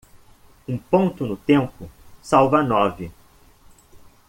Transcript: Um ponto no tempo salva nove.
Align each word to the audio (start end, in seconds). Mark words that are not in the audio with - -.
Um 0.67 0.79
ponto 0.79 1.27
no 1.27 1.37
tempo 1.49 1.87
salva 2.23 2.63
nove. 2.73 3.11